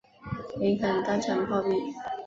[0.57, 1.79] 林肯当场暴毙。